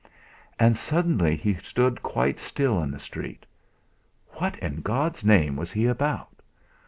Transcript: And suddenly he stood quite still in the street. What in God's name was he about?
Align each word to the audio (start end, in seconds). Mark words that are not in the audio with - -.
And 0.57 0.75
suddenly 0.77 1.35
he 1.35 1.53
stood 1.61 2.01
quite 2.01 2.39
still 2.39 2.81
in 2.81 2.89
the 2.89 2.97
street. 2.97 3.45
What 4.29 4.57
in 4.57 4.81
God's 4.81 5.23
name 5.23 5.55
was 5.55 5.71
he 5.71 5.85
about? 5.85 6.37